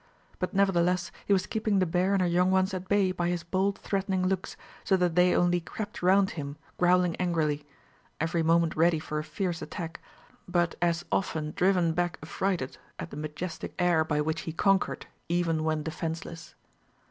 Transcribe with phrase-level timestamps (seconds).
[0.39, 3.43] But nevertheless he was keeping the bear and her young ones at bay by his
[3.43, 7.67] bold threatening looks, so that they only crept round him, growling angrily;
[8.19, 9.99] every moment ready for a fierce attack,
[10.47, 15.63] but as often driven back affrighted at the majestic air by which he conquered even
[15.63, 16.55] when defenceless.